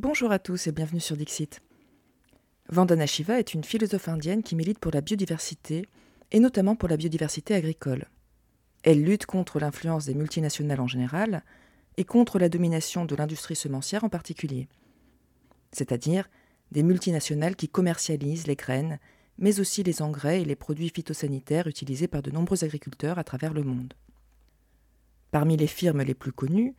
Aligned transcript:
Bonjour 0.00 0.30
à 0.30 0.38
tous 0.38 0.68
et 0.68 0.70
bienvenue 0.70 1.00
sur 1.00 1.16
Dixit. 1.16 1.60
Vandana 2.68 3.04
Shiva 3.04 3.40
est 3.40 3.52
une 3.52 3.64
philosophe 3.64 4.06
indienne 4.06 4.44
qui 4.44 4.54
milite 4.54 4.78
pour 4.78 4.92
la 4.92 5.00
biodiversité 5.00 5.88
et 6.30 6.38
notamment 6.38 6.76
pour 6.76 6.88
la 6.88 6.96
biodiversité 6.96 7.52
agricole. 7.52 8.04
Elle 8.84 9.02
lutte 9.02 9.26
contre 9.26 9.58
l'influence 9.58 10.04
des 10.04 10.14
multinationales 10.14 10.78
en 10.78 10.86
général 10.86 11.42
et 11.96 12.04
contre 12.04 12.38
la 12.38 12.48
domination 12.48 13.06
de 13.06 13.16
l'industrie 13.16 13.56
semencière 13.56 14.04
en 14.04 14.08
particulier, 14.08 14.68
c'est-à-dire 15.72 16.30
des 16.70 16.84
multinationales 16.84 17.56
qui 17.56 17.68
commercialisent 17.68 18.46
les 18.46 18.54
graines, 18.54 19.00
mais 19.36 19.58
aussi 19.58 19.82
les 19.82 20.00
engrais 20.00 20.42
et 20.42 20.44
les 20.44 20.54
produits 20.54 20.90
phytosanitaires 20.90 21.66
utilisés 21.66 22.06
par 22.06 22.22
de 22.22 22.30
nombreux 22.30 22.62
agriculteurs 22.62 23.18
à 23.18 23.24
travers 23.24 23.52
le 23.52 23.64
monde. 23.64 23.94
Parmi 25.32 25.56
les 25.56 25.66
firmes 25.66 26.02
les 26.02 26.14
plus 26.14 26.30
connues, 26.30 26.76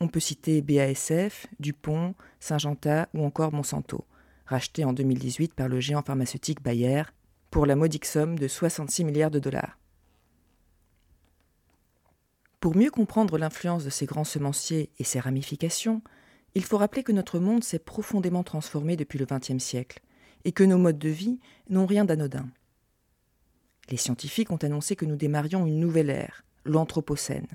on 0.00 0.08
peut 0.08 0.20
citer 0.20 0.62
BASF, 0.62 1.46
DuPont, 1.58 2.14
Syngenta 2.40 3.08
ou 3.14 3.24
encore 3.24 3.52
Monsanto, 3.52 4.04
rachetés 4.46 4.84
en 4.84 4.92
2018 4.92 5.54
par 5.54 5.68
le 5.68 5.80
géant 5.80 6.02
pharmaceutique 6.02 6.62
Bayer 6.62 7.02
pour 7.50 7.66
la 7.66 7.76
modique 7.76 8.04
somme 8.04 8.38
de 8.38 8.48
66 8.48 9.04
milliards 9.04 9.30
de 9.30 9.38
dollars. 9.38 9.78
Pour 12.60 12.76
mieux 12.76 12.90
comprendre 12.90 13.38
l'influence 13.38 13.84
de 13.84 13.90
ces 13.90 14.06
grands 14.06 14.24
semenciers 14.24 14.90
et 14.98 15.04
ses 15.04 15.20
ramifications, 15.20 16.02
il 16.54 16.64
faut 16.64 16.78
rappeler 16.78 17.02
que 17.02 17.12
notre 17.12 17.38
monde 17.38 17.62
s'est 17.62 17.78
profondément 17.78 18.42
transformé 18.42 18.96
depuis 18.96 19.18
le 19.18 19.26
XXe 19.26 19.62
siècle 19.62 20.00
et 20.44 20.52
que 20.52 20.64
nos 20.64 20.78
modes 20.78 20.98
de 20.98 21.08
vie 21.08 21.38
n'ont 21.70 21.86
rien 21.86 22.04
d'anodin. 22.04 22.48
Les 23.90 23.96
scientifiques 23.96 24.50
ont 24.50 24.56
annoncé 24.56 24.96
que 24.96 25.04
nous 25.04 25.16
démarrions 25.16 25.66
une 25.66 25.78
nouvelle 25.78 26.10
ère, 26.10 26.44
l'Anthropocène. 26.64 27.46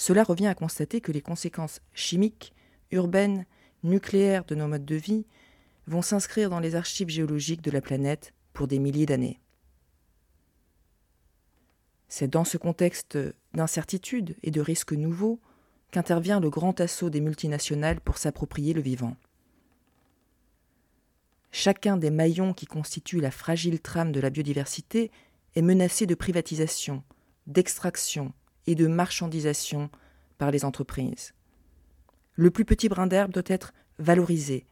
Cela 0.00 0.24
revient 0.24 0.46
à 0.46 0.54
constater 0.54 1.02
que 1.02 1.12
les 1.12 1.20
conséquences 1.20 1.82
chimiques, 1.92 2.54
urbaines, 2.90 3.44
nucléaires 3.82 4.46
de 4.46 4.54
nos 4.54 4.66
modes 4.66 4.86
de 4.86 4.94
vie 4.94 5.26
vont 5.86 6.00
s'inscrire 6.00 6.48
dans 6.48 6.58
les 6.58 6.74
archives 6.74 7.10
géologiques 7.10 7.60
de 7.60 7.70
la 7.70 7.82
planète 7.82 8.32
pour 8.54 8.66
des 8.66 8.78
milliers 8.78 9.04
d'années. 9.04 9.40
C'est 12.08 12.28
dans 12.28 12.46
ce 12.46 12.56
contexte 12.56 13.18
d'incertitude 13.52 14.36
et 14.42 14.50
de 14.50 14.62
risques 14.62 14.94
nouveaux 14.94 15.38
qu'intervient 15.90 16.40
le 16.40 16.48
grand 16.48 16.80
assaut 16.80 17.10
des 17.10 17.20
multinationales 17.20 18.00
pour 18.00 18.16
s'approprier 18.16 18.72
le 18.72 18.80
vivant. 18.80 19.18
Chacun 21.52 21.98
des 21.98 22.10
maillons 22.10 22.54
qui 22.54 22.64
constituent 22.64 23.20
la 23.20 23.30
fragile 23.30 23.80
trame 23.80 24.12
de 24.12 24.20
la 24.20 24.30
biodiversité 24.30 25.10
est 25.56 25.62
menacé 25.62 26.06
de 26.06 26.14
privatisation, 26.14 27.02
d'extraction, 27.46 28.32
et 28.66 28.74
de 28.74 28.86
marchandisation 28.86 29.90
par 30.38 30.50
les 30.50 30.64
entreprises. 30.64 31.34
Le 32.34 32.50
plus 32.50 32.64
petit 32.64 32.88
brin 32.88 33.06
d'herbe 33.06 33.32
doit 33.32 33.42
être 33.46 33.72
valorisé, 33.98 34.66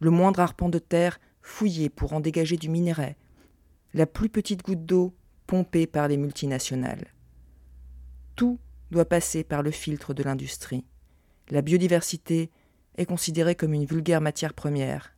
le 0.00 0.10
moindre 0.10 0.40
arpent 0.40 0.68
de 0.68 0.78
terre 0.78 1.18
fouillé 1.40 1.88
pour 1.88 2.12
en 2.12 2.20
dégager 2.20 2.56
du 2.56 2.68
minerai, 2.68 3.16
la 3.94 4.06
plus 4.06 4.28
petite 4.28 4.62
goutte 4.62 4.84
d'eau 4.84 5.14
pompée 5.46 5.86
par 5.86 6.08
les 6.08 6.16
multinationales. 6.16 7.06
Tout 8.34 8.58
doit 8.90 9.04
passer 9.04 9.44
par 9.44 9.62
le 9.62 9.70
filtre 9.70 10.12
de 10.12 10.22
l'industrie. 10.22 10.84
La 11.48 11.62
biodiversité 11.62 12.50
est 12.96 13.06
considérée 13.06 13.54
comme 13.54 13.72
une 13.72 13.86
vulgaire 13.86 14.20
matière 14.20 14.54
première. 14.54 15.14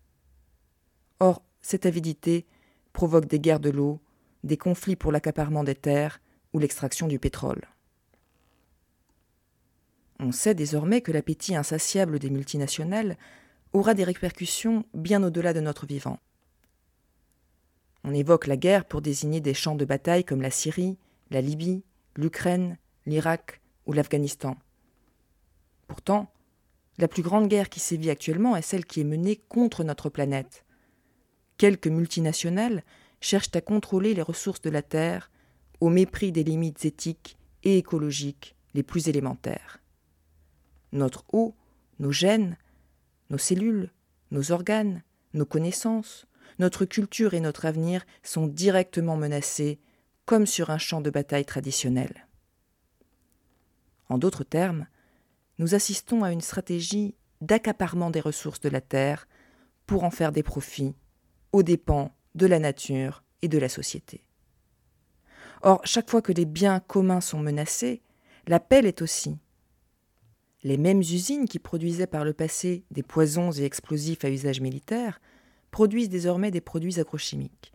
Or, 1.20 1.42
cette 1.60 1.86
avidité 1.86 2.47
provoque 2.92 3.27
des 3.27 3.41
guerres 3.41 3.60
de 3.60 3.70
l'eau, 3.70 4.00
des 4.44 4.56
conflits 4.56 4.97
pour 4.97 5.12
l'accaparement 5.12 5.64
des 5.64 5.75
terres 5.75 6.20
ou 6.53 6.58
l'extraction 6.58 7.08
du 7.08 7.19
pétrole. 7.19 7.62
On 10.20 10.33
sait 10.33 10.55
désormais 10.55 11.00
que 11.00 11.12
l'appétit 11.12 11.55
insatiable 11.55 12.19
des 12.19 12.30
multinationales 12.30 13.16
aura 13.72 13.94
des 13.94 14.02
répercussions 14.02 14.84
bien 14.92 15.22
au-delà 15.22 15.52
de 15.52 15.60
notre 15.60 15.86
vivant. 15.86 16.19
On 18.02 18.12
évoque 18.12 18.48
la 18.48 18.56
guerre 18.56 18.84
pour 18.84 19.00
désigner 19.00 19.41
des 19.41 19.55
champs 19.55 19.77
de 19.77 19.84
bataille 19.84 20.25
comme 20.25 20.42
la 20.42 20.50
Syrie, 20.50 20.98
la 21.30 21.41
Libye, 21.41 21.84
l'Ukraine, 22.16 22.78
l'Irak 23.06 23.60
ou 23.87 23.93
l'Afghanistan. 23.93 24.56
Pourtant, 25.87 26.32
la 26.98 27.06
plus 27.06 27.22
grande 27.22 27.48
guerre 27.48 27.69
qui 27.69 27.78
sévit 27.78 28.10
actuellement 28.10 28.56
est 28.56 28.62
celle 28.62 28.87
qui 28.87 29.00
est 29.00 29.04
menée 29.04 29.37
contre 29.48 29.84
notre 29.84 30.09
planète. 30.09 30.64
Quelques 31.59 31.87
multinationales 31.87 32.82
cherchent 33.20 33.54
à 33.54 33.60
contrôler 33.60 34.14
les 34.14 34.22
ressources 34.22 34.62
de 34.62 34.70
la 34.70 34.82
Terre 34.82 35.31
au 35.81 35.91
mépris 35.91 36.32
des 36.32 36.43
limites 36.43 36.84
éthiques 36.84 37.37
et 37.62 37.78
écologiques 37.78 38.56
les 38.75 38.82
plus 38.82 39.09
élémentaires 39.09 39.81
notre 40.93 41.25
eau, 41.32 41.54
nos 41.99 42.12
gènes, 42.12 42.56
nos 43.31 43.38
cellules, 43.38 43.93
nos 44.31 44.53
organes, 44.53 45.03
nos 45.34 45.47
connaissances, 45.47 46.26
notre 46.59 46.84
culture 46.84 47.34
et 47.34 47.41
notre 47.41 47.66
avenir 47.66 48.04
sont 48.22 48.47
directement 48.47 49.16
menacés 49.16 49.78
comme 50.25 50.47
sur 50.47 50.71
un 50.71 50.78
champ 50.78 51.00
de 51.00 51.10
bataille 51.10 51.44
traditionnel. 51.44 52.26
En 54.09 54.19
d'autres 54.19 54.44
termes, 54.44 54.87
nous 55.59 55.75
assistons 55.75 56.25
à 56.25 56.32
une 56.32 56.41
stratégie 56.41 57.15
d'accaparement 57.41 58.10
des 58.10 58.20
ressources 58.20 58.60
de 58.60 58.69
la 58.69 58.81
Terre 58.81 59.28
pour 59.87 60.05
en 60.05 60.10
faire 60.10 60.32
des 60.32 60.43
profits 60.43 60.94
aux 61.53 61.62
dépens 61.62 62.15
de 62.34 62.47
la 62.47 62.59
nature 62.59 63.22
et 63.43 63.49
de 63.49 63.59
la 63.59 63.69
société. 63.69 64.25
Or, 65.62 65.81
chaque 65.84 66.10
fois 66.10 66.22
que 66.22 66.32
les 66.32 66.44
biens 66.44 66.81
communs 66.81 67.20
sont 67.20 67.41
menacés, 67.41 68.03
l'appel 68.47 68.87
est 68.87 69.03
aussi 69.03 69.38
les 70.62 70.76
mêmes 70.76 71.00
usines 71.00 71.46
qui 71.46 71.58
produisaient 71.58 72.06
par 72.06 72.24
le 72.24 72.32
passé 72.32 72.84
des 72.91 73.02
poisons 73.02 73.52
et 73.52 73.64
explosifs 73.64 74.24
à 74.24 74.30
usage 74.30 74.60
militaire 74.60 75.20
produisent 75.70 76.08
désormais 76.08 76.50
des 76.50 76.60
produits 76.60 76.98
agrochimiques. 76.98 77.72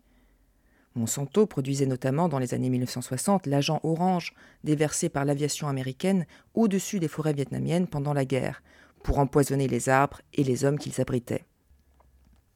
Monsanto 0.94 1.46
produisait 1.46 1.86
notamment 1.86 2.28
dans 2.28 2.38
les 2.38 2.54
années 2.54 2.70
1960 2.70 3.46
l'agent 3.46 3.80
orange 3.82 4.34
déversé 4.62 5.08
par 5.08 5.24
l'aviation 5.24 5.66
américaine 5.66 6.26
au-dessus 6.54 7.00
des 7.00 7.08
forêts 7.08 7.32
vietnamiennes 7.32 7.88
pendant 7.88 8.12
la 8.12 8.24
guerre, 8.24 8.62
pour 9.02 9.18
empoisonner 9.18 9.66
les 9.68 9.88
arbres 9.88 10.20
et 10.32 10.44
les 10.44 10.64
hommes 10.64 10.78
qu'ils 10.78 11.00
abritaient. 11.00 11.44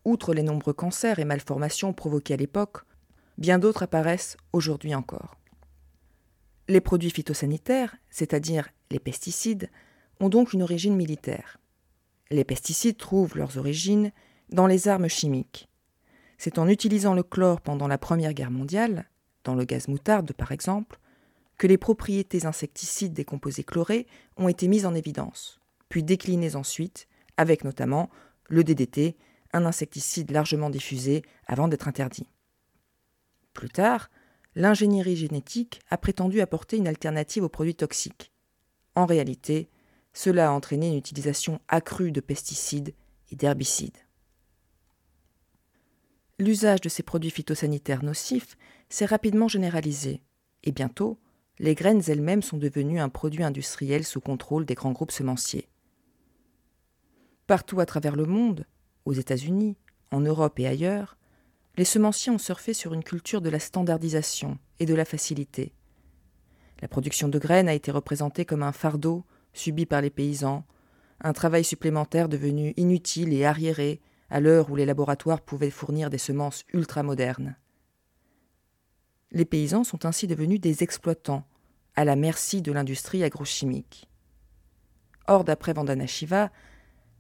Outre 0.05 0.35
les 0.35 0.43
nombreux 0.43 0.73
cancers 0.73 1.19
et 1.19 1.25
malformations 1.25 1.93
provoqués 1.93 2.35
à 2.35 2.39
l'époque, 2.39 2.79
bien 3.39 3.59
d'autres 3.59 3.83
apparaissent 3.83 4.37
aujourd'hui 4.53 4.95
encore. 4.95 5.35
Les 6.69 6.81
produits 6.81 7.11
phytosanitaires, 7.11 7.97
c'est-à-dire 8.09 8.69
les 8.91 8.99
pesticides, 8.99 9.69
ont 10.21 10.29
donc 10.29 10.53
une 10.53 10.63
origine 10.63 10.97
militaire. 10.97 11.59
Les 12.31 12.45
pesticides 12.45 12.97
trouvent 12.97 13.37
leurs 13.37 13.59
origines 13.59 14.13
dans 14.51 14.67
les 14.67 14.89
armes 14.89 15.09
chimiques. 15.09 15.69
C'est 16.37 16.59
en 16.59 16.69
utilisant 16.69 17.15
le 17.15 17.23
chlore 17.23 17.61
pendant 17.61 17.89
la 17.89 17.99
Première 17.99 18.35
Guerre 18.35 18.51
mondiale, 18.51 19.09
dans 19.45 19.55
le 19.55 19.65
gaz 19.65 19.89
moutarde 19.89 20.33
par 20.33 20.53
exemple, 20.53 20.99
que 21.57 21.67
les 21.67 21.79
propriétés 21.79 22.47
insecticides 22.47 23.13
des 23.13 23.25
composés 23.25 23.65
chlorés 23.65 24.07
ont 24.37 24.49
été 24.49 24.69
mises 24.69 24.87
en 24.87 24.95
évidence, 24.95 25.61
puis 25.89 26.05
déclinées 26.05 26.55
ensuite, 26.55 27.09
avec 27.37 27.65
notamment 27.65 28.11
le 28.49 28.63
DDT, 28.63 29.17
un 29.53 29.67
insecticide 29.67 30.31
largement 30.31 30.71
diffusé 30.71 31.23
avant 31.47 31.69
d'être 31.69 31.89
interdit. 31.89 32.29
Plus 33.53 33.71
tard, 33.71 34.11
l'ingénierie 34.55 35.17
génétique 35.17 35.81
a 35.91 35.97
prétendu 35.97 36.41
apporter 36.41 36.77
une 36.77 36.89
alternative 36.89 37.45
aux 37.45 37.49
produits 37.49 37.75
toxiques. 37.75 38.33
En 38.95 39.07
réalité, 39.07 39.69
cela 40.19 40.49
a 40.49 40.51
entraîné 40.51 40.89
une 40.89 40.97
utilisation 40.97 41.61
accrue 41.69 42.11
de 42.11 42.21
pesticides 42.21 42.93
et 43.31 43.37
d'herbicides. 43.37 43.99
L'usage 46.41 46.81
de 46.81 46.89
ces 46.89 47.05
produits 47.05 47.31
phytosanitaires 47.31 48.03
nocifs 48.03 48.57
s'est 48.89 49.05
rapidement 49.05 49.47
généralisé, 49.47 50.25
et 50.65 50.73
bientôt, 50.73 51.21
les 51.61 51.77
graines 51.77 52.03
elles-mêmes 52.09 52.43
sont 52.43 52.57
devenues 52.57 52.99
un 52.99 53.09
produit 53.09 53.45
industriel 53.45 54.05
sous 54.05 54.21
contrôle 54.21 54.65
des 54.65 54.75
grands 54.75 54.91
groupes 54.91 55.13
semenciers. 55.13 55.69
Partout 57.47 57.79
à 57.79 57.87
travers 57.87 58.17
le 58.17 58.27
monde, 58.27 58.67
aux 59.05 59.13
États-Unis, 59.13 59.77
en 60.11 60.19
Europe 60.19 60.59
et 60.59 60.67
ailleurs, 60.67 61.17
les 61.77 61.85
semenciers 61.85 62.33
ont 62.33 62.39
surfé 62.39 62.75
sur 62.75 62.93
une 62.93 63.05
culture 63.05 63.41
de 63.41 63.51
la 63.51 63.61
standardisation 63.61 64.59
et 64.81 64.87
de 64.87 64.97
la 64.97 65.05
facilité. 65.05 65.75
La 66.83 66.89
production 66.89 67.29
de 67.29 67.39
graines 67.39 67.69
a 67.69 67.75
été 67.75 67.93
représentée 67.93 68.45
comme 68.45 68.65
un 68.65 68.73
fardeau 68.73 69.25
subi 69.59 69.87
par 69.87 70.01
les 70.01 70.11
paysans, 70.11 70.65
un 71.21 71.33
travail 71.33 71.65
supplémentaire 71.65 72.29
devenu 72.29 72.75
inutile 72.77 73.33
et 73.33 73.45
arriéré 73.45 74.01
à 74.31 74.41
l'heure 74.41 74.71
où 74.71 74.77
les 74.77 74.87
laboratoires 74.87 75.41
pouvaient 75.41 75.71
fournir 75.71 76.11
des 76.11 76.19
semences 76.19 76.65
ultramodernes. 76.73 77.57
Les 79.31 79.45
paysans 79.45 79.85
sont 79.85 80.07
ainsi 80.07 80.27
devenus 80.27 80.61
des 80.61 80.83
exploitants, 80.83 81.45
à 81.97 82.05
la 82.05 82.17
merci 82.17 82.63
de 82.63 82.73
l'industrie 82.73 83.25
agrochimique. 83.25 84.09
Or, 85.27 85.45
d'après 85.45 85.73
Vandana 85.73 86.07
Shiva, 86.07 86.51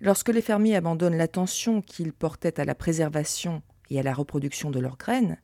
lorsque 0.00 0.28
les 0.28 0.40
fermiers 0.40 0.76
abandonnent 0.76 1.16
l'attention 1.16 1.82
qu'ils 1.82 2.12
portaient 2.12 2.60
à 2.60 2.64
la 2.64 2.74
préservation 2.74 3.62
et 3.90 3.98
à 3.98 4.02
la 4.02 4.14
reproduction 4.14 4.70
de 4.70 4.80
leurs 4.80 4.96
graines, 4.96 5.38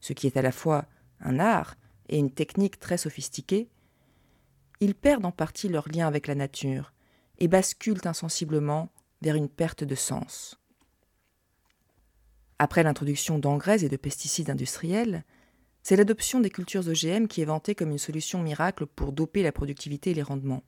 ce 0.00 0.12
qui 0.12 0.26
est 0.26 0.36
à 0.36 0.42
la 0.42 0.52
fois 0.52 0.86
un 1.20 1.38
art 1.38 1.76
et 2.08 2.18
une 2.18 2.32
technique 2.32 2.78
très 2.78 2.98
sophistiquée, 2.98 3.70
ils 4.80 4.94
perdent 4.94 5.26
en 5.26 5.32
partie 5.32 5.68
leur 5.68 5.88
lien 5.88 6.06
avec 6.06 6.26
la 6.26 6.34
nature 6.34 6.92
et 7.38 7.48
basculent 7.48 8.00
insensiblement 8.04 8.90
vers 9.22 9.36
une 9.36 9.48
perte 9.48 9.84
de 9.84 9.94
sens. 9.94 10.58
Après 12.58 12.82
l'introduction 12.82 13.38
d'engrais 13.38 13.84
et 13.84 13.88
de 13.88 13.96
pesticides 13.96 14.50
industriels, 14.50 15.24
c'est 15.82 15.96
l'adoption 15.96 16.40
des 16.40 16.50
cultures 16.50 16.86
OGM 16.88 17.26
qui 17.26 17.40
est 17.40 17.46
vantée 17.46 17.74
comme 17.74 17.90
une 17.90 17.98
solution 17.98 18.42
miracle 18.42 18.86
pour 18.86 19.12
doper 19.12 19.42
la 19.42 19.52
productivité 19.52 20.10
et 20.10 20.14
les 20.14 20.22
rendements. 20.22 20.62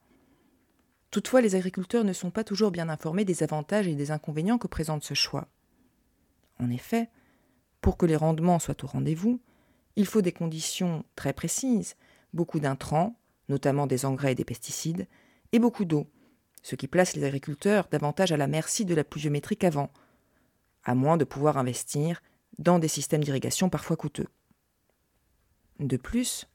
Toutefois, 1.11 1.41
les 1.41 1.53
agriculteurs 1.53 2.03
ne 2.03 2.13
sont 2.13 2.31
pas 2.31 2.43
toujours 2.43 2.71
bien 2.71 2.89
informés 2.89 3.25
des 3.25 3.43
avantages 3.43 3.87
et 3.87 3.93
des 3.93 4.09
inconvénients 4.09 4.57
que 4.57 4.67
présente 4.67 5.03
ce 5.03 5.13
choix. 5.13 5.47
En 6.59 6.71
effet, 6.71 7.09
pour 7.81 7.97
que 7.97 8.07
les 8.07 8.15
rendements 8.15 8.57
soient 8.57 8.83
au 8.83 8.87
rendez-vous, 8.87 9.39
il 9.95 10.07
faut 10.07 10.23
des 10.23 10.31
conditions 10.31 11.05
très 11.15 11.33
précises, 11.33 11.95
beaucoup 12.33 12.59
d'intrants, 12.59 13.15
notamment 13.49 13.87
des 13.87 14.05
engrais 14.05 14.33
et 14.33 14.35
des 14.35 14.45
pesticides, 14.45 15.07
et 15.51 15.59
beaucoup 15.59 15.85
d'eau, 15.85 16.07
ce 16.61 16.75
qui 16.75 16.87
place 16.87 17.15
les 17.15 17.23
agriculteurs 17.23 17.87
davantage 17.91 18.31
à 18.31 18.37
la 18.37 18.47
merci 18.47 18.85
de 18.85 18.95
la 18.95 19.03
pluviométrie 19.03 19.57
qu'avant, 19.57 19.91
à 20.83 20.95
moins 20.95 21.17
de 21.17 21.25
pouvoir 21.25 21.57
investir 21.57 22.21
dans 22.57 22.79
des 22.79 22.87
systèmes 22.87 23.23
d'irrigation 23.23 23.69
parfois 23.69 23.97
coûteux. 23.97 24.27
De 25.79 25.97
plus, 25.97 26.47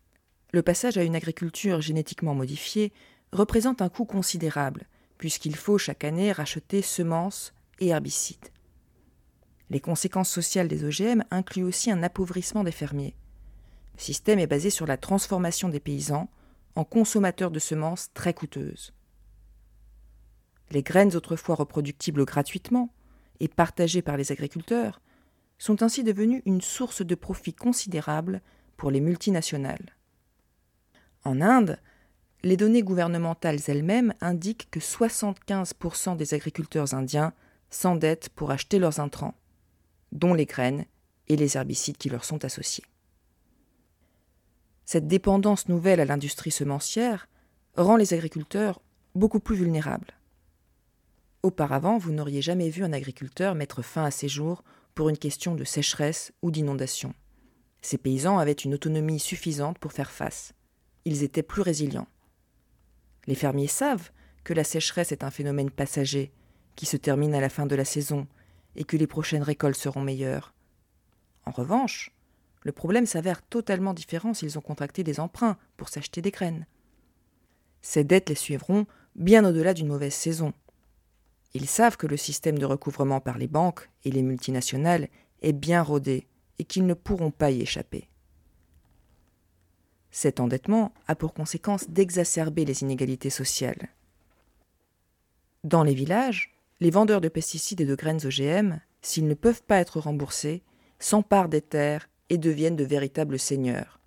le 0.53 0.63
passage 0.63 0.97
à 0.97 1.03
une 1.03 1.17
agriculture 1.17 1.81
génétiquement 1.81 2.35
modifiée 2.35 2.93
représente 3.33 3.83
un 3.83 3.89
coût 3.89 4.07
considérable, 4.07 4.87
puisqu'il 5.19 5.57
faut 5.57 5.79
chaque 5.79 6.05
année 6.05 6.33
racheter 6.33 6.81
semences 6.81 7.53
et 7.81 7.89
herbicides. 7.89 8.49
Les 9.71 9.81
conséquences 9.81 10.31
sociales 10.31 10.69
des 10.69 10.85
OGM 10.85 11.25
incluent 11.31 11.65
aussi 11.65 11.91
un 11.91 12.03
appauvrissement 12.03 12.65
des 12.65 12.73
fermiers. 12.73 13.15
Le 13.97 14.01
système 14.01 14.39
est 14.39 14.47
basé 14.47 14.71
sur 14.71 14.87
la 14.87 14.97
transformation 14.97 15.69
des 15.69 15.81
paysans 15.81 16.31
en 16.79 16.85
consommateurs 16.85 17.51
de 17.51 17.59
semences 17.59 18.13
très 18.15 18.33
coûteuses. 18.33 18.93
Les 20.71 20.85
graines 20.85 21.17
autrefois 21.17 21.57
reproductibles 21.57 22.25
gratuitement 22.25 22.95
et 23.41 23.49
partagées 23.49 24.01
par 24.01 24.17
les 24.17 24.31
agriculteurs 24.31 25.01
sont 25.59 25.83
ainsi 25.83 26.05
devenues 26.05 26.41
une 26.47 26.61
source 26.61 27.05
de 27.05 27.17
profit 27.17 27.53
considérable 27.53 28.43
pour 28.77 28.93
les 28.93 29.01
multinationales. 29.01 29.97
En 31.25 31.41
Inde, 31.41 31.81
les 32.45 32.57
données 32.57 32.85
gouvernementales 32.85 33.59
elles-mêmes 33.67 34.15
indiquent 34.21 34.71
que 34.71 34.79
75% 34.79 36.17
des 36.17 36.33
agriculteurs 36.33 36.95
indiens 36.95 37.33
s'endettent 37.71 38.29
pour 38.29 38.53
acheter 38.53 38.79
leurs 38.79 39.01
intrants, 39.01 39.35
dont 40.13 40.33
les 40.33 40.47
graines 40.47 40.85
et 41.27 41.35
les 41.35 41.57
herbicides 41.57 41.97
qui 41.97 42.09
leur 42.09 42.25
sont 42.25 42.45
associés. 42.45 42.85
Cette 44.91 45.07
dépendance 45.07 45.69
nouvelle 45.69 46.01
à 46.01 46.07
l'industrie 46.07 46.51
semencière 46.51 47.29
rend 47.77 47.97
les 47.97 48.15
agriculteurs 48.15 48.81
beaucoup 49.15 49.39
plus 49.39 49.55
vulnérables. 49.55 50.15
Auparavant, 51.43 51.99
vous 51.99 52.11
n'auriez 52.11 52.41
jamais 52.41 52.71
vu 52.71 52.85
un 52.85 52.95
agriculteur 52.95 53.55
mettre 53.55 53.83
fin 53.83 54.05
à 54.05 54.11
ses 54.11 54.31
jours 54.31 54.65
pour 54.95 55.11
une 55.11 55.19
question 55.19 55.55
de 55.55 55.65
sécheresse 55.65 56.33
ou 56.41 56.51
d'inondation. 56.51 57.13
Ces 57.83 57.99
paysans 57.99 58.39
avaient 58.39 58.53
une 58.53 58.73
autonomie 58.73 59.21
suffisante 59.21 59.79
pour 59.79 59.93
faire 59.93 60.11
face. 60.11 60.55
Ils 61.05 61.23
étaient 61.23 61.43
plus 61.43 61.61
résilients. 61.61 62.09
Les 63.27 63.35
fermiers 63.35 63.67
savent 63.67 64.11
que 64.43 64.55
la 64.55 64.65
sécheresse 64.65 65.13
est 65.13 65.23
un 65.23 65.31
phénomène 65.31 65.71
passager 65.71 66.33
qui 66.77 66.87
se 66.87 66.97
termine 66.97 67.35
à 67.35 67.43
la 67.43 67.51
fin 67.51 67.67
de 67.67 67.77
la 67.77 67.85
saison 67.85 68.27
et 68.75 68.85
que 68.85 68.97
les 68.97 69.07
prochaines 69.07 69.43
récoltes 69.43 69.77
seront 69.77 70.01
meilleures. 70.01 70.55
En 71.45 71.51
revanche, 71.51 72.11
le 72.69 72.73
problème 72.73 73.07
s'avère 73.07 73.41
totalement 73.41 73.95
différent 73.95 74.35
s'ils 74.35 74.59
ont 74.59 74.61
contracté 74.61 75.03
des 75.03 75.21
emprunts 75.21 75.57
pour 75.79 75.89
s'acheter 75.89 76.21
des 76.21 76.31
graines. 76.31 76.67
Ces 77.81 78.05
dettes 78.05 78.29
les 78.29 78.35
suivront 78.35 78.85
bien 79.15 79.43
au-delà 79.43 79.73
d'une 79.73 79.89
mauvaise 79.89 80.13
saison. 80.13 80.53
Ils 81.55 81.67
savent 81.67 81.97
que 81.97 82.07
le 82.07 82.19
système 82.19 82.59
de 82.59 82.67
recouvrement 82.67 83.23
par 83.23 83.39
les 83.39 83.47
banques 83.47 83.89
et 84.05 84.11
les 84.11 84.21
multinationales 84.21 85.09
est 85.41 85.55
bien 85.55 85.83
rodé 85.83 86.29
et 86.59 86.65
qu'ils 86.65 86.85
ne 86.85 86.93
pourront 86.93 87.31
pas 87.31 87.51
y 87.51 87.63
échapper. 87.63 88.11
Cet 90.11 90.39
endettement 90.39 90.93
a 91.07 91.15
pour 91.15 91.33
conséquence 91.33 91.89
d'exacerber 91.89 92.67
les 92.67 92.83
inégalités 92.83 93.31
sociales. 93.31 93.89
Dans 95.65 95.85
les 95.85 95.95
villages, 95.95 96.55
les 96.81 96.91
vendeurs 96.91 97.23
de 97.23 97.31
pesticides 97.31 97.81
et 97.81 97.87
de 97.87 97.95
graines 97.95 98.27
OGM, 98.27 98.79
s'ils 99.01 99.27
ne 99.27 99.33
peuvent 99.33 99.63
pas 99.63 99.79
être 99.79 100.01
remboursés, 100.01 100.63
s'emparent 100.99 101.49
des 101.49 101.63
terres 101.63 102.11
et 102.31 102.39
deviennent 102.39 102.77
de 102.77 102.85
véritables 102.85 103.39
seigneurs. 103.39 104.01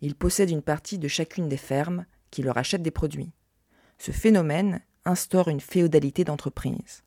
Ils 0.00 0.14
possèdent 0.14 0.50
une 0.50 0.62
partie 0.62 0.98
de 0.98 1.08
chacune 1.08 1.48
des 1.48 1.56
fermes 1.56 2.06
qui 2.30 2.42
leur 2.42 2.58
achètent 2.58 2.82
des 2.82 2.90
produits. 2.90 3.32
Ce 3.98 4.12
phénomène 4.12 4.82
instaure 5.04 5.48
une 5.48 5.60
féodalité 5.60 6.24
d'entreprise 6.24 7.02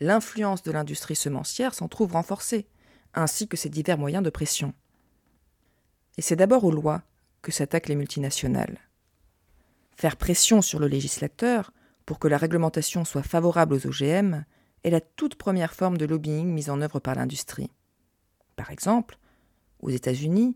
l'influence 0.00 0.62
de 0.62 0.72
l'industrie 0.72 1.16
semencière 1.16 1.74
s'en 1.74 1.88
trouve 1.88 2.12
renforcée, 2.12 2.66
ainsi 3.14 3.46
que 3.46 3.56
ses 3.56 3.68
divers 3.68 3.98
moyens 3.98 4.24
de 4.24 4.30
pression. 4.30 4.72
Et 6.16 6.22
c'est 6.22 6.36
d'abord 6.36 6.64
aux 6.64 6.72
lois 6.72 7.02
que 7.42 7.52
s'attaquent 7.52 7.88
les 7.88 7.96
multinationales. 7.96 8.78
Faire 9.96 10.16
pression 10.16 10.62
sur 10.62 10.78
le 10.78 10.88
législateur 10.88 11.72
pour 12.06 12.18
que 12.18 12.28
la 12.28 12.38
réglementation 12.38 13.04
soit 13.04 13.22
favorable 13.22 13.74
aux 13.74 13.86
OGM 13.86 14.44
est 14.82 14.90
la 14.90 15.00
toute 15.00 15.34
première 15.34 15.74
forme 15.74 15.98
de 15.98 16.06
lobbying 16.06 16.48
mise 16.48 16.70
en 16.70 16.80
œuvre 16.80 17.00
par 17.00 17.14
l'industrie. 17.14 17.70
Par 18.60 18.70
exemple, 18.70 19.16
aux 19.80 19.88
États-Unis, 19.88 20.54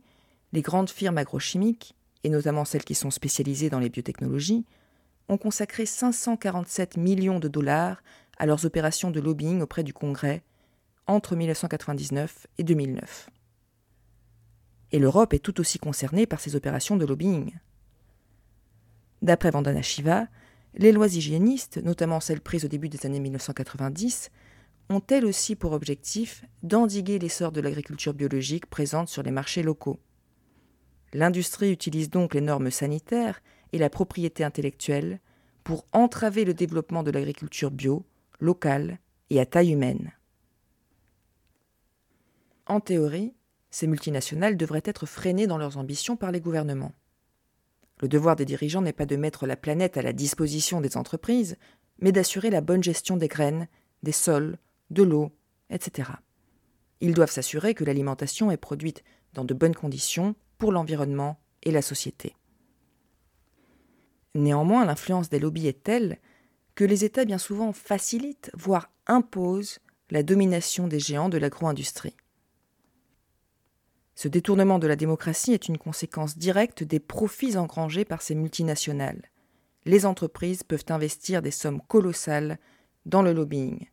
les 0.52 0.60
grandes 0.60 0.90
firmes 0.90 1.16
agrochimiques, 1.16 1.96
et 2.22 2.28
notamment 2.28 2.66
celles 2.66 2.84
qui 2.84 2.94
sont 2.94 3.10
spécialisées 3.10 3.70
dans 3.70 3.78
les 3.78 3.88
biotechnologies, 3.88 4.66
ont 5.30 5.38
consacré 5.38 5.86
547 5.86 6.98
millions 6.98 7.38
de 7.38 7.48
dollars 7.48 8.02
à 8.36 8.44
leurs 8.44 8.66
opérations 8.66 9.10
de 9.10 9.20
lobbying 9.20 9.62
auprès 9.62 9.84
du 9.84 9.94
Congrès 9.94 10.42
entre 11.06 11.34
1999 11.34 12.46
et 12.58 12.62
2009. 12.62 13.30
Et 14.92 14.98
l'Europe 14.98 15.32
est 15.32 15.38
tout 15.38 15.58
aussi 15.58 15.78
concernée 15.78 16.26
par 16.26 16.40
ces 16.40 16.56
opérations 16.56 16.98
de 16.98 17.06
lobbying. 17.06 17.54
D'après 19.22 19.50
Vandana 19.50 19.80
Shiva, 19.80 20.26
les 20.74 20.92
lois 20.92 21.08
hygiénistes, 21.08 21.78
notamment 21.78 22.20
celles 22.20 22.42
prises 22.42 22.66
au 22.66 22.68
début 22.68 22.90
des 22.90 23.06
années 23.06 23.20
1990, 23.20 24.30
ont 24.90 25.02
elles 25.08 25.24
aussi 25.24 25.56
pour 25.56 25.72
objectif 25.72 26.44
d'endiguer 26.62 27.18
l'essor 27.18 27.52
de 27.52 27.60
l'agriculture 27.60 28.14
biologique 28.14 28.66
présente 28.66 29.08
sur 29.08 29.22
les 29.22 29.30
marchés 29.30 29.62
locaux. 29.62 29.98
L'industrie 31.12 31.70
utilise 31.70 32.10
donc 32.10 32.34
les 32.34 32.40
normes 32.40 32.70
sanitaires 32.70 33.40
et 33.72 33.78
la 33.78 33.90
propriété 33.90 34.44
intellectuelle 34.44 35.20
pour 35.62 35.86
entraver 35.92 36.44
le 36.44 36.54
développement 36.54 37.02
de 37.02 37.10
l'agriculture 37.10 37.70
bio 37.70 38.04
locale 38.40 38.98
et 39.30 39.40
à 39.40 39.46
taille 39.46 39.72
humaine. 39.72 40.12
En 42.66 42.80
théorie, 42.80 43.34
ces 43.70 43.86
multinationales 43.86 44.56
devraient 44.56 44.82
être 44.84 45.06
freinées 45.06 45.46
dans 45.46 45.58
leurs 45.58 45.78
ambitions 45.78 46.16
par 46.16 46.30
les 46.30 46.40
gouvernements. 46.40 46.94
Le 48.00 48.08
devoir 48.08 48.36
des 48.36 48.44
dirigeants 48.44 48.82
n'est 48.82 48.92
pas 48.92 49.06
de 49.06 49.16
mettre 49.16 49.46
la 49.46 49.56
planète 49.56 49.96
à 49.96 50.02
la 50.02 50.12
disposition 50.12 50.80
des 50.80 50.96
entreprises, 50.96 51.56
mais 52.00 52.12
d'assurer 52.12 52.50
la 52.50 52.60
bonne 52.60 52.82
gestion 52.82 53.16
des 53.16 53.28
graines, 53.28 53.68
des 54.02 54.12
sols, 54.12 54.58
de 54.94 55.02
l'eau, 55.02 55.32
etc. 55.70 56.10
Ils 57.00 57.12
doivent 57.12 57.30
s'assurer 57.30 57.74
que 57.74 57.84
l'alimentation 57.84 58.50
est 58.50 58.56
produite 58.56 59.04
dans 59.34 59.44
de 59.44 59.52
bonnes 59.52 59.74
conditions 59.74 60.34
pour 60.56 60.72
l'environnement 60.72 61.38
et 61.62 61.70
la 61.70 61.82
société. 61.82 62.34
Néanmoins, 64.34 64.84
l'influence 64.84 65.28
des 65.28 65.38
lobbies 65.38 65.68
est 65.68 65.82
telle 65.84 66.18
que 66.74 66.84
les 66.84 67.04
États 67.04 67.24
bien 67.24 67.38
souvent 67.38 67.72
facilitent, 67.72 68.50
voire 68.54 68.90
imposent, 69.06 69.80
la 70.10 70.22
domination 70.22 70.88
des 70.88 71.00
géants 71.00 71.28
de 71.28 71.38
l'agro-industrie. 71.38 72.16
Ce 74.14 74.28
détournement 74.28 74.78
de 74.78 74.86
la 74.86 74.96
démocratie 74.96 75.52
est 75.52 75.68
une 75.68 75.78
conséquence 75.78 76.38
directe 76.38 76.84
des 76.84 77.00
profits 77.00 77.56
engrangés 77.56 78.04
par 78.04 78.22
ces 78.22 78.34
multinationales. 78.34 79.22
Les 79.86 80.06
entreprises 80.06 80.62
peuvent 80.62 80.84
investir 80.88 81.42
des 81.42 81.50
sommes 81.50 81.82
colossales 81.82 82.58
dans 83.06 83.22
le 83.22 83.32
lobbying, 83.32 83.86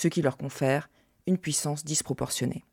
ce 0.00 0.08
qui 0.08 0.22
leur 0.22 0.36
confère 0.36 0.88
une 1.26 1.38
puissance 1.38 1.84
disproportionnée. 1.84 2.64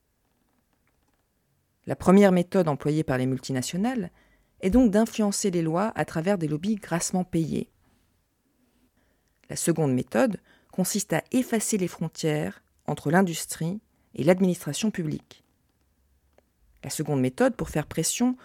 La 1.85 1.95
première 1.95 2.31
méthode 2.31 2.67
employée 2.67 3.03
par 3.03 3.17
les 3.17 3.25
multinationales 3.25 4.11
est 4.61 4.69
donc 4.69 4.91
d'influencer 4.91 5.51
les 5.51 5.61
lois 5.61 5.91
à 5.95 6.05
travers 6.05 6.37
des 6.37 6.47
lobbies 6.47 6.75
grassement 6.75 7.23
payés, 7.23 7.69
la 9.49 9.55
seconde 9.55 9.93
méthode 9.93 10.41
consiste 10.71 11.13
à 11.13 11.23
effacer 11.31 11.77
les 11.77 11.87
frontières 11.87 12.61
entre 12.85 13.11
l'industrie 13.11 13.79
et 14.15 14.23
l'administration 14.23 14.91
publique. 14.91 15.43
La 16.83 16.89
seconde 16.89 17.21
méthode, 17.21 17.55
pour 17.55 17.69
faire 17.69 17.87
pression, 17.87 18.35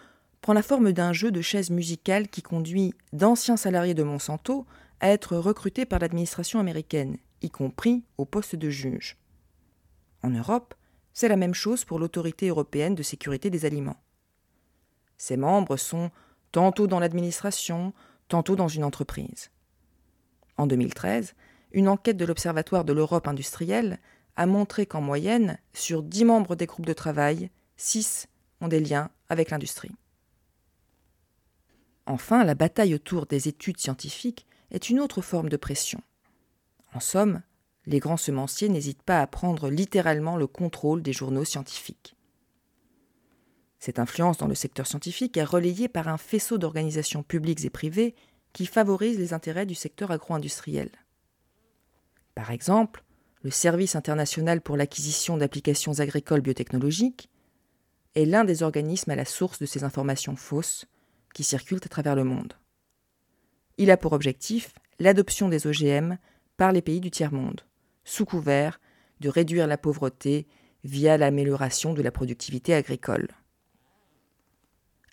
prend 0.41 0.53
la 0.53 0.63
forme 0.63 0.93
d'un 0.93 1.13
jeu 1.13 1.31
de 1.31 1.41
chaises 1.41 1.71
musicales 1.71 2.29
qui 2.29 2.43
conduit 2.43 2.95
d'anciens 3.13 3.57
salariés 3.57 3.95
de 3.95 4.03
Monsanto 4.03 4.67
à 5.01 5.11
être 5.11 5.37
recrutés 5.37 5.85
par 5.85 5.99
l'administration 5.99 6.61
américaine, 6.61 7.17
y 7.43 7.51
compris 7.51 8.05
au 8.19 8.25
poste 8.25 8.57
de 8.57 8.71
juge. 8.71 9.17
En 10.23 10.31
Europe, 10.31 10.75
c'est 11.13 11.29
la 11.29 11.37
même 11.37 11.55
chose 11.55 11.85
pour 11.85 11.99
l'autorité 11.99 12.49
européenne 12.49 12.95
de 12.95 13.03
sécurité 13.03 13.51
des 13.51 13.65
aliments. 13.65 14.01
Ses 15.19 15.37
membres 15.37 15.77
sont 15.77 16.11
tantôt 16.53 16.87
dans 16.87 17.01
l'administration, 17.01 17.93
tantôt 18.29 18.57
dans 18.57 18.69
une 18.69 18.85
entreprise. 18.85 19.51
En 20.57 20.67
2013, 20.67 21.35
une 21.73 21.89
enquête 21.89 22.17
de 22.17 22.25
l'Observatoire 22.25 22.85
de 22.85 22.93
l'Europe 22.93 23.29
industrielle 23.29 23.99
a 24.37 24.47
montré 24.47 24.87
qu'en 24.87 25.01
moyenne, 25.01 25.59
sur 25.73 26.03
10 26.03 26.25
membres 26.25 26.57
des 26.57 26.67
groupes 26.67 26.87
de 26.87 26.93
travail, 26.93 27.51
6 27.77 28.29
ont 28.61 28.69
des 28.69 28.81
liens 28.81 29.11
avec 29.29 29.51
l'industrie. 29.51 29.93
Enfin, 32.07 32.45
la 32.45 32.55
bataille 32.55 32.95
autour 32.95 33.27
des 33.27 33.49
études 33.49 33.79
scientifiques 33.79 34.47
est 34.71 34.91
une 34.91 35.01
autre 35.01 35.23
forme 35.23 35.49
de 35.49 35.57
pression. 35.57 36.03
En 36.95 37.01
somme, 37.01 37.43
les 37.87 37.99
grands 37.99 38.17
semenciers 38.17 38.69
n'hésitent 38.69 39.03
pas 39.03 39.21
à 39.21 39.27
prendre 39.27 39.71
littéralement 39.71 40.37
le 40.37 40.47
contrôle 40.47 41.03
des 41.03 41.13
journaux 41.13 41.45
scientifiques. 41.45 42.17
Cette 43.79 43.99
influence 43.99 44.39
dans 44.39 44.47
le 44.47 44.55
secteur 44.55 44.87
scientifique 44.87 45.37
est 45.37 45.45
relayée 45.45 45.89
par 45.89 46.07
un 46.07 46.19
faisceau 46.19 46.59
d'organisations 46.59 47.25
publiques 47.25 47.65
et 47.65 47.71
privées 47.71 48.15
qui 48.53 48.67
favorisent 48.67 49.19
les 49.19 49.33
intérêts 49.33 49.67
du 49.67 49.75
secteur 49.75 50.11
agro-industriel. 50.11 50.91
Par 52.35 52.51
exemple, 52.51 53.03
le 53.43 53.51
Service 53.51 53.97
international 53.97 54.61
pour 54.61 54.77
l'acquisition 54.77 55.37
d'applications 55.37 55.99
agricoles 55.99 56.43
biotechnologiques 56.43 57.29
est 58.15 58.25
l'un 58.25 58.45
des 58.45 58.63
organismes 58.63 59.11
à 59.11 59.17
la 59.17 59.25
source 59.25 59.59
de 59.59 59.67
ces 59.67 59.83
informations 59.83 60.37
fausses 60.37 60.87
qui 61.35 61.43
circulent 61.43 61.81
à 61.85 61.89
travers 61.89 62.15
le 62.15 62.25
monde. 62.25 62.53
Il 63.79 63.91
a 63.91 63.97
pour 63.97 64.13
objectif 64.13 64.73
l'adoption 65.01 65.49
des 65.49 65.67
OGM 65.67 66.19
par 66.63 66.71
les 66.71 66.81
pays 66.81 67.01
du 67.01 67.11
tiers-monde, 67.11 67.63
sous 68.05 68.25
couvert 68.25 68.81
de 69.19 69.29
réduire 69.29 69.67
la 69.67 69.77
pauvreté 69.77 70.47
via 70.85 71.19
l'amélioration 71.19 71.93
de 71.93 72.03
la 72.03 72.13
productivité 72.13 72.73
agricole. 72.73 73.27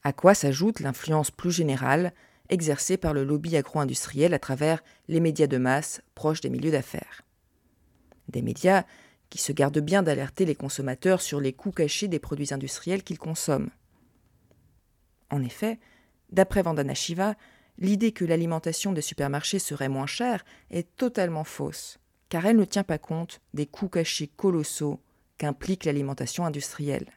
À 0.04 0.14
quoi 0.14 0.36
s'ajoute 0.36 0.80
l'influence 0.80 1.32
plus 1.32 1.50
générale 1.50 2.14
exercée 2.50 2.98
par 2.98 3.16
le 3.16 3.24
lobby 3.24 3.58
agro-industriel 3.58 4.36
à 4.36 4.38
travers 4.38 4.84
les 5.08 5.20
médias 5.20 5.48
de 5.48 5.58
masse 5.58 6.04
proches 6.14 6.42
des 6.42 6.52
milieux 6.52 6.70
d'affaires. 6.70 7.24
Des 8.28 8.44
médias 8.44 8.84
qui 9.32 9.40
se 9.40 9.52
gardent 9.52 9.80
bien 9.80 10.04
d'alerter 10.04 10.46
les 10.46 10.54
consommateurs 10.54 11.20
sur 11.20 11.40
les 11.40 11.54
coûts 11.54 11.72
cachés 11.72 12.08
des 12.08 12.20
produits 12.20 12.54
industriels 12.54 13.02
qu'ils 13.02 13.18
consomment. 13.18 13.72
En 15.32 15.42
effet, 15.42 15.80
d'après 16.32 16.62
Vandana 16.62 16.94
Shiva, 16.94 17.34
l'idée 17.80 18.12
que 18.12 18.26
l'alimentation 18.26 18.92
des 18.92 19.02
supermarchés 19.02 19.60
serait 19.60 19.90
moins 19.90 20.06
chère 20.06 20.46
est 20.70 20.96
totalement 20.96 21.44
fausse, 21.44 22.00
car 22.28 22.46
elle 22.46 22.58
ne 22.58 22.66
tient 22.66 22.84
pas 22.84 22.98
compte 22.98 23.42
des 23.54 23.66
coûts 23.66 23.90
cachés 23.90 24.28
colossaux 24.28 25.00
qu'implique 25.38 25.86
l'alimentation 25.86 26.46
industrielle. 26.46 27.10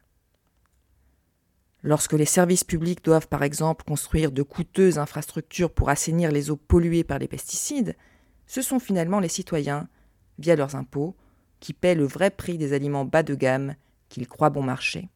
Lorsque 1.83 2.13
les 2.13 2.25
services 2.25 2.63
publics 2.63 3.05
doivent 3.05 3.27
par 3.27 3.43
exemple 3.43 3.85
construire 3.85 4.31
de 4.31 4.43
coûteuses 4.43 4.99
infrastructures 4.99 5.73
pour 5.73 5.89
assainir 5.89 6.31
les 6.31 6.51
eaux 6.51 6.57
polluées 6.57 7.03
par 7.03 7.19
les 7.19 7.27
pesticides, 7.27 7.97
ce 8.47 8.63
sont 8.63 8.79
finalement 8.79 9.19
les 9.19 9.29
citoyens, 9.29 9.89
via 10.39 10.55
leurs 10.55 10.77
impôts, 10.77 11.17
qui 11.59 11.73
paient 11.73 11.97
le 11.97 12.07
vrai 12.07 12.31
prix 12.31 12.57
des 12.57 12.73
aliments 12.73 13.05
bas 13.05 13.25
de 13.25 13.35
gamme 13.35 13.75
qu'ils 14.09 14.29
croient 14.29 14.51
bon 14.51 14.63
marché. 14.63 15.09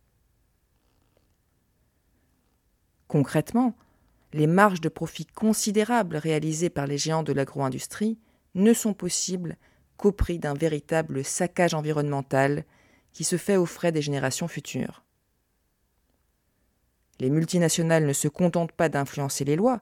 Concrètement, 3.07 3.77
les 4.37 4.47
marges 4.47 4.83
de 4.83 4.91
profit 4.91 5.25
considérables 5.25 6.19
réalisées 6.19 6.69
par 6.69 6.87
les 6.87 6.99
géants 6.99 7.23
de 7.23 7.33
l'agro-industrie 7.33 8.19
ne 8.55 8.75
sont 8.75 8.93
possibles 8.93 9.57
qu'au 9.97 10.13
prix 10.13 10.39
d'un 10.39 10.53
véritable 10.53 11.25
saccage 11.25 11.73
environnemental 11.73 12.65
qui 13.13 13.25
se 13.25 13.39
fait 13.39 13.57
aux 13.57 13.65
frais 13.65 13.93
des 13.93 14.03
générations 14.03 14.47
futures. 14.47 15.03
Les 17.19 17.31
multinationales 17.31 18.05
ne 18.05 18.13
se 18.13 18.29
contentent 18.29 18.73
pas 18.73 18.91
d'influencer 18.91 19.45
les 19.45 19.57
lois, 19.57 19.81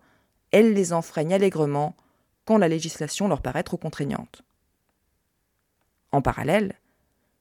elles 0.52 0.72
les 0.72 0.92
enfreignent 0.92 1.34
allègrement 1.34 1.96
quand 2.44 2.56
la 2.56 2.68
législation 2.68 3.26
leur 3.26 3.42
paraît 3.42 3.64
trop 3.64 3.76
contraignante. 3.76 4.42
En 6.12 6.22
parallèle, 6.22 6.78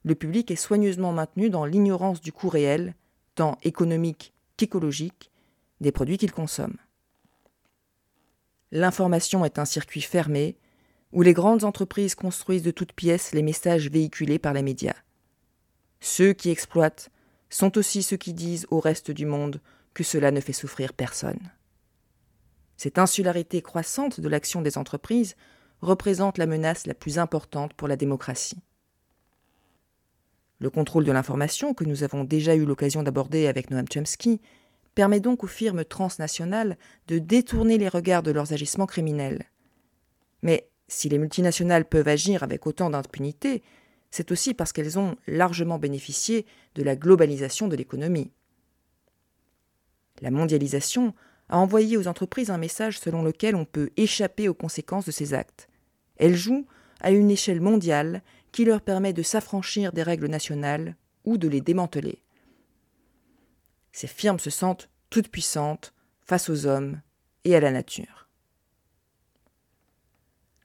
le 0.01 0.15
public 0.15 0.49
est 0.49 0.55
soigneusement 0.55 1.13
maintenu 1.13 1.51
dans 1.51 1.65
l'ignorance 1.65 2.21
du 2.21 2.31
coût 2.31 2.49
réel, 2.49 2.95
tant 3.35 3.59
économique 3.61 4.33
qu'écologique, 4.57 5.29
des 5.79 5.91
produits 5.91 6.17
qu'il 6.17 6.31
consomme. 6.31 6.77
L'information 8.75 9.45
est 9.45 9.59
un 9.59 9.65
circuit 9.65 10.01
fermé 10.01 10.57
où 11.11 11.21
les 11.21 11.33
grandes 11.33 11.63
entreprises 11.63 12.15
construisent 12.15 12.63
de 12.63 12.71
toutes 12.71 12.93
pièces 12.93 13.31
les 13.31 13.43
messages 13.43 13.87
véhiculés 13.87 14.39
par 14.39 14.51
les 14.51 14.63
médias. 14.63 14.95
Ceux 15.99 16.33
qui 16.33 16.49
exploitent 16.49 17.11
sont 17.51 17.77
aussi 17.77 18.01
ceux 18.01 18.17
qui 18.17 18.33
disent 18.33 18.65
au 18.71 18.79
reste 18.79 19.11
du 19.11 19.27
monde 19.27 19.61
que 19.93 20.03
cela 20.03 20.31
ne 20.31 20.41
fait 20.41 20.53
souffrir 20.53 20.93
personne. 20.93 21.51
Cette 22.75 22.97
insularité 22.97 23.61
croissante 23.61 24.19
de 24.19 24.27
l'action 24.27 24.63
des 24.63 24.79
entreprises 24.79 25.35
représente 25.81 26.39
la 26.39 26.47
menace 26.47 26.87
la 26.87 26.95
plus 26.95 27.19
importante 27.19 27.75
pour 27.75 27.87
la 27.87 27.95
démocratie. 27.95 28.63
Le 30.57 30.71
contrôle 30.71 31.05
de 31.05 31.11
l'information, 31.11 31.75
que 31.75 31.83
nous 31.83 32.01
avons 32.01 32.23
déjà 32.23 32.55
eu 32.55 32.65
l'occasion 32.65 33.03
d'aborder 33.03 33.45
avec 33.45 33.69
Noam 33.69 33.85
Chomsky, 33.87 34.41
permet 34.95 35.19
donc 35.19 35.43
aux 35.43 35.47
firmes 35.47 35.85
transnationales 35.85 36.77
de 37.07 37.19
détourner 37.19 37.77
les 37.77 37.89
regards 37.89 38.23
de 38.23 38.31
leurs 38.31 38.53
agissements 38.53 38.85
criminels. 38.85 39.45
Mais 40.41 40.67
si 40.87 41.09
les 41.09 41.17
multinationales 41.17 41.85
peuvent 41.85 42.07
agir 42.07 42.43
avec 42.43 42.67
autant 42.67 42.89
d'impunité, 42.89 43.63
c'est 44.11 44.31
aussi 44.31 44.53
parce 44.53 44.71
qu'elles 44.71 44.99
ont 44.99 45.15
largement 45.27 45.79
bénéficié 45.79 46.45
de 46.75 46.83
la 46.83 46.95
globalisation 46.95 47.67
de 47.67 47.75
l'économie. 47.75 48.31
La 50.21 50.29
mondialisation 50.29 51.13
a 51.49 51.57
envoyé 51.57 51.97
aux 51.97 52.07
entreprises 52.07 52.51
un 52.51 52.57
message 52.57 52.99
selon 52.99 53.23
lequel 53.23 53.55
on 53.55 53.65
peut 53.65 53.89
échapper 53.97 54.47
aux 54.47 54.53
conséquences 54.53 55.05
de 55.05 55.11
ces 55.11 55.33
actes. 55.33 55.67
Elle 56.17 56.35
joue 56.35 56.65
à 57.01 57.11
une 57.11 57.31
échelle 57.31 57.61
mondiale 57.61 58.21
qui 58.51 58.65
leur 58.65 58.81
permet 58.81 59.13
de 59.13 59.23
s'affranchir 59.23 59.91
des 59.91 60.03
règles 60.03 60.27
nationales 60.27 60.95
ou 61.25 61.37
de 61.37 61.47
les 61.47 61.61
démanteler. 61.61 62.22
Ces 63.93 64.07
firmes 64.07 64.39
se 64.39 64.49
sentent 64.49 64.89
toutes 65.09 65.29
puissantes 65.29 65.93
face 66.21 66.49
aux 66.49 66.65
hommes 66.65 66.99
et 67.45 67.55
à 67.55 67.59
la 67.59 67.71
nature. 67.71 68.27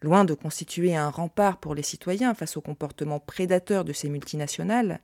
Loin 0.01 0.25
de 0.25 0.35
constituer 0.35 0.97
un 0.97 1.11
rempart 1.11 1.59
pour 1.59 1.75
les 1.75 1.83
citoyens 1.83 2.35
face 2.35 2.57
au 2.57 2.61
comportement 2.61 3.21
prédateur 3.21 3.85
de 3.85 3.93
ces 3.93 4.09
multinationales, 4.09 5.01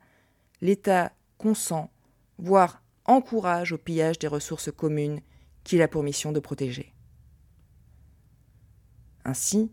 l'État 0.60 1.12
consent, 1.36 1.90
voire 2.38 2.82
encourage 3.04 3.72
au 3.72 3.78
pillage 3.78 4.18
des 4.18 4.28
ressources 4.28 4.72
communes 4.72 5.20
qu'il 5.62 5.82
a 5.82 5.88
pour 5.88 6.02
mission 6.02 6.32
de 6.32 6.40
protéger. 6.40 6.94
Ainsi, 9.24 9.70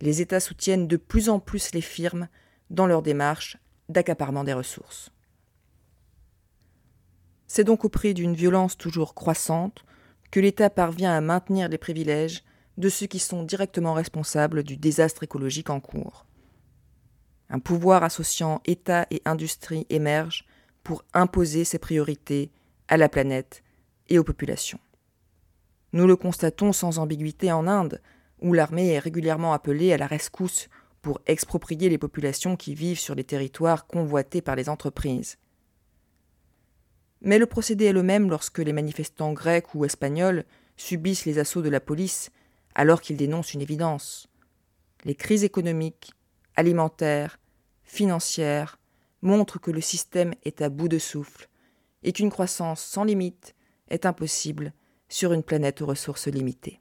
les 0.00 0.20
États 0.20 0.40
soutiennent 0.40 0.86
de 0.86 0.96
plus 0.96 1.28
en 1.28 1.40
plus 1.40 1.72
les 1.72 1.80
firmes 1.80 2.28
dans 2.70 2.86
leur 2.86 3.02
démarche 3.02 3.56
d'accaparement 3.88 4.44
des 4.44 4.52
ressources. 4.52 5.10
C'est 7.56 7.64
donc 7.64 7.86
au 7.86 7.88
prix 7.88 8.12
d'une 8.12 8.34
violence 8.34 8.76
toujours 8.76 9.14
croissante 9.14 9.82
que 10.30 10.40
l'État 10.40 10.68
parvient 10.68 11.16
à 11.16 11.22
maintenir 11.22 11.70
les 11.70 11.78
privilèges 11.78 12.44
de 12.76 12.90
ceux 12.90 13.06
qui 13.06 13.18
sont 13.18 13.44
directement 13.44 13.94
responsables 13.94 14.62
du 14.62 14.76
désastre 14.76 15.22
écologique 15.22 15.70
en 15.70 15.80
cours. 15.80 16.26
Un 17.48 17.58
pouvoir 17.58 18.04
associant 18.04 18.60
État 18.66 19.06
et 19.10 19.22
industrie 19.24 19.86
émerge 19.88 20.44
pour 20.82 21.02
imposer 21.14 21.64
ses 21.64 21.78
priorités 21.78 22.50
à 22.88 22.98
la 22.98 23.08
planète 23.08 23.62
et 24.10 24.18
aux 24.18 24.24
populations. 24.24 24.80
Nous 25.94 26.06
le 26.06 26.16
constatons 26.16 26.74
sans 26.74 26.98
ambiguïté 26.98 27.52
en 27.52 27.66
Inde, 27.66 28.02
où 28.42 28.52
l'armée 28.52 28.88
est 28.88 28.98
régulièrement 28.98 29.54
appelée 29.54 29.94
à 29.94 29.96
la 29.96 30.06
rescousse 30.06 30.68
pour 31.00 31.22
exproprier 31.24 31.88
les 31.88 31.96
populations 31.96 32.54
qui 32.54 32.74
vivent 32.74 33.00
sur 33.00 33.14
les 33.14 33.24
territoires 33.24 33.86
convoités 33.86 34.42
par 34.42 34.56
les 34.56 34.68
entreprises. 34.68 35.38
Mais 37.26 37.38
le 37.38 37.46
procédé 37.46 37.86
est 37.86 37.92
le 37.92 38.04
même 38.04 38.30
lorsque 38.30 38.60
les 38.60 38.72
manifestants 38.72 39.32
grecs 39.32 39.74
ou 39.74 39.84
espagnols 39.84 40.44
subissent 40.76 41.24
les 41.24 41.40
assauts 41.40 41.60
de 41.60 41.68
la 41.68 41.80
police 41.80 42.30
alors 42.76 43.00
qu'ils 43.00 43.16
dénoncent 43.16 43.52
une 43.52 43.62
évidence. 43.62 44.28
Les 45.04 45.16
crises 45.16 45.42
économiques, 45.42 46.12
alimentaires, 46.54 47.40
financières, 47.82 48.78
montre 49.22 49.58
que 49.58 49.72
le 49.72 49.80
système 49.80 50.34
est 50.44 50.62
à 50.62 50.68
bout 50.68 50.86
de 50.86 51.00
souffle 51.00 51.48
et 52.04 52.12
qu'une 52.12 52.30
croissance 52.30 52.80
sans 52.80 53.02
limite 53.02 53.56
est 53.88 54.06
impossible 54.06 54.72
sur 55.08 55.32
une 55.32 55.42
planète 55.42 55.82
aux 55.82 55.86
ressources 55.86 56.28
limitées. 56.28 56.80